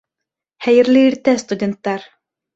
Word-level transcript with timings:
Хәйерле 0.67 1.03
иртә, 1.11 1.37
студенттар! 1.45 2.09